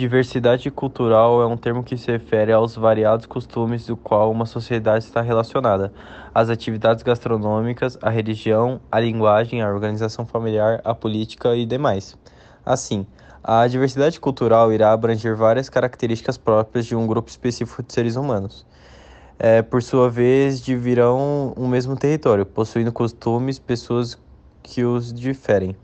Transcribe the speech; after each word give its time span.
Diversidade 0.00 0.70
cultural 0.70 1.42
é 1.42 1.46
um 1.46 1.58
termo 1.58 1.84
que 1.84 1.94
se 1.94 2.10
refere 2.10 2.50
aos 2.50 2.74
variados 2.74 3.26
costumes 3.26 3.84
do 3.84 3.98
qual 3.98 4.30
uma 4.32 4.46
sociedade 4.46 5.04
está 5.04 5.20
relacionada, 5.20 5.92
as 6.34 6.48
atividades 6.48 7.02
gastronômicas, 7.02 7.98
a 8.00 8.08
religião, 8.08 8.80
a 8.90 8.98
linguagem, 8.98 9.60
a 9.60 9.68
organização 9.68 10.24
familiar, 10.24 10.80
a 10.84 10.94
política 10.94 11.54
e 11.54 11.66
demais. 11.66 12.16
Assim, 12.64 13.06
a 13.44 13.66
diversidade 13.66 14.18
cultural 14.18 14.72
irá 14.72 14.90
abranger 14.90 15.36
várias 15.36 15.68
características 15.68 16.38
próprias 16.38 16.86
de 16.86 16.96
um 16.96 17.06
grupo 17.06 17.28
específico 17.28 17.82
de 17.82 17.92
seres 17.92 18.16
humanos. 18.16 18.64
É, 19.38 19.60
por 19.60 19.82
sua 19.82 20.08
vez, 20.08 20.62
dividirão 20.62 21.52
um 21.58 21.68
mesmo 21.68 21.94
território, 21.94 22.46
possuindo 22.46 22.90
costumes, 22.90 23.58
pessoas 23.58 24.18
que 24.62 24.82
os 24.82 25.12
diferem. 25.12 25.76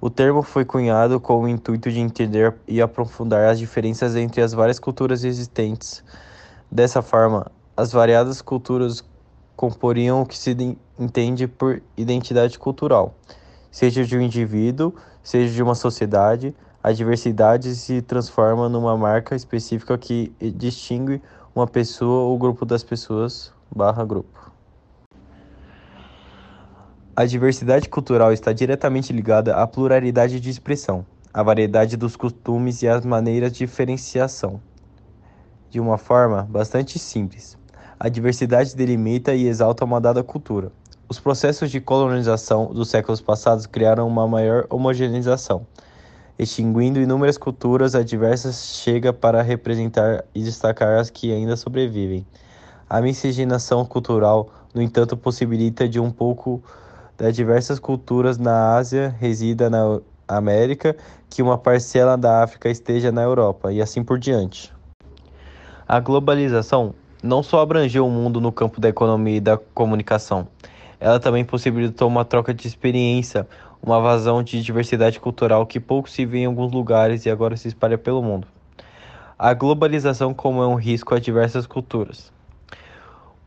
O 0.00 0.10
termo 0.10 0.42
foi 0.42 0.64
cunhado 0.64 1.18
com 1.18 1.42
o 1.42 1.48
intuito 1.48 1.90
de 1.90 2.00
entender 2.00 2.54
e 2.68 2.82
aprofundar 2.82 3.48
as 3.48 3.58
diferenças 3.58 4.14
entre 4.16 4.42
as 4.42 4.52
várias 4.52 4.78
culturas 4.78 5.24
existentes. 5.24 6.04
Dessa 6.70 7.00
forma, 7.00 7.50
as 7.76 7.92
variadas 7.92 8.42
culturas 8.42 9.04
comporiam 9.56 10.22
o 10.22 10.26
que 10.26 10.36
se 10.36 10.76
entende 10.98 11.46
por 11.46 11.82
identidade 11.96 12.58
cultural. 12.58 13.14
Seja 13.70 14.04
de 14.04 14.16
um 14.16 14.20
indivíduo, 14.20 14.94
seja 15.22 15.52
de 15.52 15.62
uma 15.62 15.74
sociedade, 15.74 16.54
a 16.82 16.92
diversidade 16.92 17.74
se 17.74 18.02
transforma 18.02 18.68
numa 18.68 18.96
marca 18.96 19.34
específica 19.34 19.96
que 19.96 20.32
distingue 20.54 21.22
uma 21.54 21.66
pessoa 21.66 22.24
ou 22.24 22.36
grupo 22.36 22.66
das 22.66 22.84
pessoas 22.84 23.52
barra 23.74 24.04
grupo. 24.04 24.53
A 27.16 27.24
diversidade 27.26 27.88
cultural 27.88 28.32
está 28.32 28.52
diretamente 28.52 29.12
ligada 29.12 29.54
à 29.54 29.64
pluralidade 29.68 30.40
de 30.40 30.50
expressão, 30.50 31.06
à 31.32 31.44
variedade 31.44 31.96
dos 31.96 32.16
costumes 32.16 32.82
e 32.82 32.88
às 32.88 33.06
maneiras 33.06 33.52
de 33.52 33.58
diferenciação. 33.58 34.60
De 35.70 35.78
uma 35.78 35.96
forma 35.96 36.42
bastante 36.42 36.98
simples, 36.98 37.56
a 38.00 38.08
diversidade 38.08 38.74
delimita 38.74 39.32
e 39.32 39.46
exalta 39.46 39.84
uma 39.84 40.00
dada 40.00 40.24
cultura. 40.24 40.72
Os 41.08 41.20
processos 41.20 41.70
de 41.70 41.80
colonização 41.80 42.74
dos 42.74 42.90
séculos 42.90 43.20
passados 43.20 43.64
criaram 43.64 44.08
uma 44.08 44.26
maior 44.26 44.66
homogeneização, 44.68 45.64
extinguindo 46.36 47.00
inúmeras 47.00 47.38
culturas 47.38 47.94
adversas 47.94 48.80
chega 48.82 49.12
para 49.12 49.40
representar 49.40 50.24
e 50.34 50.42
destacar 50.42 50.98
as 50.98 51.10
que 51.10 51.32
ainda 51.32 51.56
sobrevivem. 51.56 52.26
A 52.90 53.00
miscigenação 53.00 53.84
cultural, 53.84 54.50
no 54.74 54.82
entanto, 54.82 55.16
possibilita 55.16 55.88
de 55.88 56.00
um 56.00 56.10
pouco 56.10 56.60
das 57.16 57.34
diversas 57.34 57.78
culturas 57.78 58.38
na 58.38 58.74
Ásia 58.76 59.14
resida 59.18 59.70
na 59.70 60.00
América, 60.26 60.96
que 61.28 61.42
uma 61.42 61.58
parcela 61.58 62.16
da 62.16 62.42
África 62.42 62.68
esteja 62.68 63.12
na 63.12 63.22
Europa, 63.22 63.72
e 63.72 63.80
assim 63.80 64.02
por 64.02 64.18
diante. 64.18 64.72
A 65.86 66.00
globalização 66.00 66.94
não 67.22 67.42
só 67.42 67.60
abrangeu 67.60 68.06
o 68.06 68.10
mundo 68.10 68.40
no 68.40 68.52
campo 68.52 68.80
da 68.80 68.88
economia 68.88 69.36
e 69.36 69.40
da 69.40 69.56
comunicação, 69.56 70.48
ela 70.98 71.20
também 71.20 71.44
possibilitou 71.44 72.08
uma 72.08 72.24
troca 72.24 72.54
de 72.54 72.66
experiência, 72.66 73.46
uma 73.82 74.00
vazão 74.00 74.42
de 74.42 74.62
diversidade 74.62 75.20
cultural 75.20 75.66
que 75.66 75.78
pouco 75.78 76.08
se 76.08 76.24
vê 76.24 76.38
em 76.38 76.46
alguns 76.46 76.72
lugares 76.72 77.26
e 77.26 77.30
agora 77.30 77.56
se 77.56 77.68
espalha 77.68 77.98
pelo 77.98 78.22
mundo. 78.22 78.48
A 79.38 79.52
globalização 79.52 80.32
como 80.32 80.62
é 80.62 80.66
um 80.66 80.76
risco 80.76 81.14
a 81.14 81.18
diversas 81.18 81.66
culturas. 81.66 82.32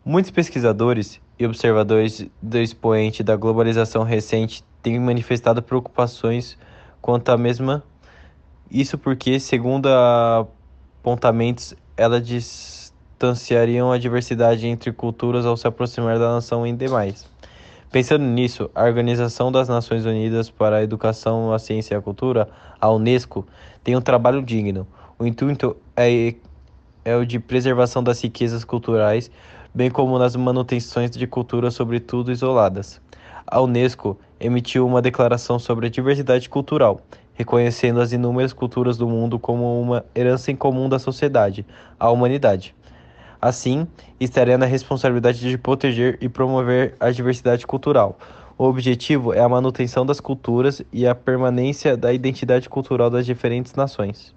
Muitos 0.05 0.29
pesquisadores 0.29 1.19
e 1.39 1.45
observadores 1.45 2.27
do 2.41 2.57
expoente 2.57 3.23
da 3.23 3.35
globalização 3.35 4.03
recente 4.03 4.63
têm 4.81 4.99
manifestado 4.99 5.61
preocupações 5.61 6.57
quanto 7.02 7.29
à 7.29 7.38
mesma. 7.38 7.83
Isso 8.69 8.97
porque, 8.97 9.39
segundo 9.39 9.88
apontamentos, 9.88 11.73
elas 11.95 12.25
distanciariam 12.25 13.91
a 13.91 13.97
diversidade 13.97 14.67
entre 14.67 14.91
culturas 14.91 15.45
ao 15.45 15.55
se 15.55 15.67
aproximar 15.67 16.19
da 16.19 16.33
nação 16.33 16.66
em 16.66 16.75
demais. 16.75 17.29
Pensando 17.91 18.25
nisso, 18.25 18.69
a 18.75 18.83
Organização 18.83 19.51
das 19.51 19.69
Nações 19.69 20.06
Unidas 20.06 20.50
para 20.50 20.78
a 20.78 20.83
Educação, 20.83 21.53
a 21.53 21.59
Ciência 21.59 21.95
e 21.95 21.97
a 21.97 22.01
Cultura, 22.01 22.50
a 22.81 22.91
Unesco, 22.91 23.47
tem 23.83 23.95
um 23.95 24.01
trabalho 24.01 24.41
digno. 24.41 24.85
O 25.17 25.25
intuito 25.25 25.78
é, 25.95 26.35
é 27.06 27.16
o 27.16 27.25
de 27.25 27.39
preservação 27.39 28.03
das 28.03 28.22
riquezas 28.22 28.66
culturais 28.66 29.31
bem 29.77 29.91
como 29.91 30.17
nas 30.17 30.35
manutenções 30.35 31.11
de 31.11 31.27
culturas, 31.27 31.75
sobretudo 31.75 32.31
isoladas. 32.31 32.99
A 33.45 33.61
Unesco 33.61 34.17
emitiu 34.39 34.88
uma 34.88 35.03
declaração 35.03 35.59
sobre 35.59 35.85
a 35.85 35.89
diversidade 35.89 36.49
cultural, 36.49 36.99
reconhecendo 37.35 38.01
as 38.01 38.11
inúmeras 38.11 38.53
culturas 38.53 38.97
do 38.97 39.07
mundo 39.07 39.38
como 39.38 39.79
uma 39.79 40.03
herança 40.15 40.51
em 40.51 40.55
comum 40.55 40.89
da 40.89 40.97
sociedade, 40.97 41.63
a 41.99 42.09
humanidade. 42.09 42.73
Assim, 43.39 43.88
estaria 44.19 44.57
na 44.57 44.65
responsabilidade 44.65 45.47
de 45.47 45.59
proteger 45.59 46.17
e 46.19 46.27
promover 46.27 46.95
a 46.99 47.11
diversidade 47.11 47.67
cultural. 47.67 48.17
O 48.57 48.63
objetivo 48.63 49.31
é 49.31 49.41
a 49.41 49.47
manutenção 49.47 50.03
das 50.03 50.19
culturas 50.19 50.81
e 50.91 51.05
a 51.05 51.13
permanência 51.13 51.95
da 51.95 52.11
identidade 52.11 52.67
cultural 52.67 53.11
das 53.11 53.27
diferentes 53.27 53.75
nações. 53.75 54.37